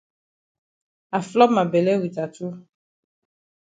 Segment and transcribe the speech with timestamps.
[1.19, 2.47] I flop ma bele wit achu.